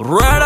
[0.00, 0.42] Right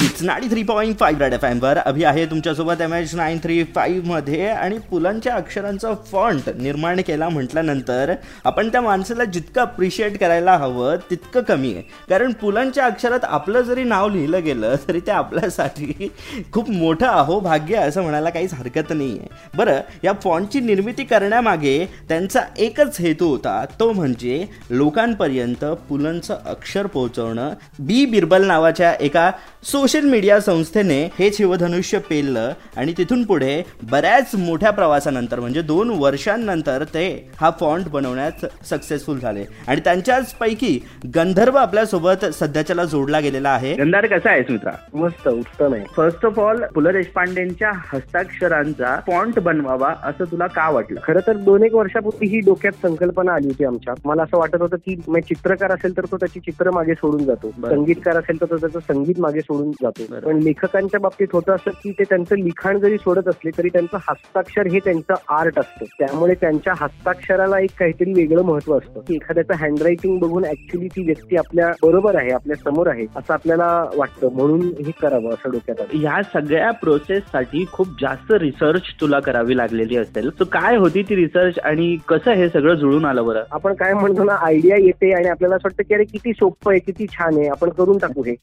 [0.00, 3.62] hits नाडी three point five red F एमवर Abhi आहे तुमच्यासोबत एम एच नाईन थ्री
[3.74, 8.12] फाईव्हमध्ये आणि पुलांच्या अक्षरांचा फॉन्ट निर्माण केला म्हटल्यानंतर
[8.44, 11.82] आपण त्या माणसाला जितकं अप्रिशिएट करायला हवं तितकं कमी आहे.
[12.10, 16.08] कारण पुलांच्या अक्षरात आपलं जरी नाव लिहिलं गेलं तरी ते आपल्यासाठी
[16.52, 21.78] खूप मोठं अहो भाग्य असं म्हणायला काहीच हरकत नाही आहे बरं या फॉन्टची निर्मिती करण्यामागे
[22.08, 27.52] त्यांचा एकच हेतू होता तो म्हणजे लोकांपर्यंत पुलंचं अक्षर पोहोचवणं.
[27.78, 29.30] बी बिरबल नावाच्या एका
[29.64, 35.90] सो सोशल मीडिया संस्थेने हे शिवधनुष्य पेललं आणि तिथून पुढे बऱ्याच मोठ्या प्रवासानंतर म्हणजे दोन
[35.98, 37.04] वर्षांनंतर ते
[37.40, 39.44] हा फॉन्ट बनवण्यात सक्सेसफुल झाले.
[39.66, 40.78] आणि त्यांच्याच पैकी
[41.14, 43.74] गंधर्व आपल्यासोबत सध्याच्याला जोडला गेलेला आहे.
[43.74, 44.72] गंधार कसा आहेस मित्रा?
[44.94, 45.84] मस्त उत्तम आहे.
[45.96, 51.00] फर्स्ट ऑफ ऑल पु ल देशपांडेंच्या हस्ताक्षरांचा फॉन्ट बनवावा असं तुला का वाटलं?
[51.04, 53.94] खरं तर दोन एक वर्षापूर्वी ही डोक्यात संकल्पना आली होती आमच्या.
[54.04, 57.52] मला असं वाटत होतं की चित्रकार असेल तर तो त्याची चित्र मागे सोडून जातो.
[57.62, 60.20] संगीतकार असेल तर तो त्याचं संगीत मागे सोडून जातो.
[60.20, 64.66] पण लेखकांच्या बाबतीत होतं असं की ते त्यांचं लिखाण जरी सोडत असले तरी त्यांचं हस्ताक्षर
[64.66, 65.84] हे त्यांचं आर्ट असतं.
[65.98, 69.00] त्यामुळे त्यांच्या हस्ताक्षराला एक काहीतरी वेगळं महत्त्व असतं.
[69.00, 74.28] की एखाद्याचं हँडरायटिंग बघून ऍक्च्युली ती व्यक्ती आपल्या बरोबर आहे आपल्यासमोर आहे असं आपल्याला वाटतं.
[74.32, 75.98] म्हणून हे करावं असं डोक्यात आलं.
[75.98, 80.30] ह्या सगळ्या प्रोसेस साठी खूप जास्त रिसर्च तुला करावी लागलेली असेल.
[80.30, 83.42] तर काय होती ती रिसर्च आणि कसं हे सगळं जुळून आलं बरं?
[83.50, 86.80] आपण काय म्हणतो ना आयडिया येते आणि आपल्याला असं वाटतं की अरे किती सोपं आहे
[86.80, 88.34] किती छान आहे आपण करून टाकू हे.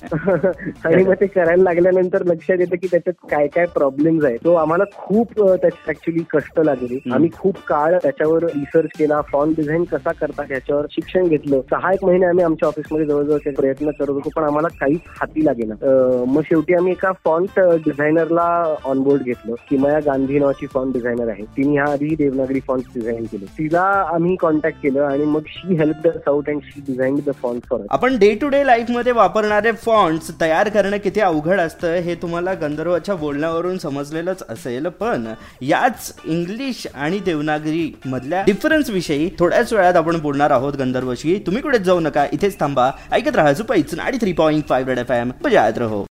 [0.84, 4.38] आणि मग ते करायला लागल्यानंतर लक्षात येतं की त्याच्यात काय काय प्रॉब्लेम्स आहेत.
[4.44, 6.98] तो आम्हाला खूप त्याच्यात ऍक्च्युली कष्ट लागले.
[7.12, 9.20] आम्ही खूप काळ त्याच्यावर रिसर्च केला.
[9.20, 11.60] फॉन्ट डिझाईन कसा करतात ह्याच्यावर शिक्षण घेतलं.
[11.60, 15.74] सहा एक महिने आम्ही आमच्या ऑफिसमध्ये जवळजवळ प्रयत्न करत होतो पण आम्हाला काहीच हाती लागेना.
[15.82, 19.54] अ, मग शेवटी आम्ही एका फॉन्ट डिझायनरला ऑनबोर्ड घेतलं.
[19.70, 21.44] किमया गांधी नावाची फॉन्ट डिझायनर आहे.
[21.44, 23.44] तिने ह्या आधी देवनागरी फॉन्ट डिझाईन केले.
[23.44, 23.82] तिला
[24.14, 27.80] आम्ही कॉन्टॅक्ट केलं आणि मग she helped us out and she design the font for
[27.90, 33.14] आपण डे टू डे लाईफमध्ये वापरणारे फॉन्ट्स तयार करणं किती अवघड असतं हे तुम्हाला गंधर्वाच्या
[33.14, 35.26] बोलण्यावरून समजलेलंच असेल पण
[35.60, 41.42] याच इंग्लिश आणि देवनागरी मधल्या डिफरन्स विषयी थोड्याच वेळात आपण बोलणार आहोत गंधर्वशी.
[41.46, 42.90] तुम्ही कुठे जाऊ नका इथेच थांबा.
[43.12, 45.30] ऐकत राहा सुपाईच आणि three point five red F M.
[45.42, 46.04] बजायत रहो.